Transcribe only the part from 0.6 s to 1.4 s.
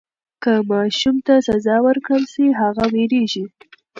ماشوم ته